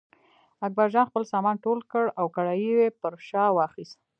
اکبرجان 0.67 1.05
خپل 1.09 1.23
سامان 1.33 1.55
ټول 1.65 1.79
کړ 1.91 2.05
او 2.19 2.25
کړایی 2.35 2.69
یې 2.79 2.89
پر 3.01 3.13
شا 3.27 3.43
واخیست. 3.57 3.99